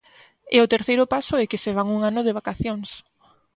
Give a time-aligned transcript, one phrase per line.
[0.55, 2.89] E o terceiro paso é que se van un ano de vacacións.